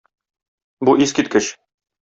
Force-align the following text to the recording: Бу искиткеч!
Бу 0.89 0.97
искиткеч! 1.07 1.55